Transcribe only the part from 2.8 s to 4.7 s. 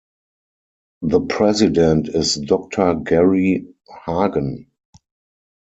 Gary Hagen.